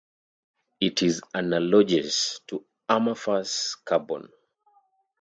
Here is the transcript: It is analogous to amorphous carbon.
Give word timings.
It 0.79 1.03
is 1.03 1.21
analogous 1.35 2.39
to 2.47 2.65
amorphous 2.89 3.75
carbon. 3.85 4.29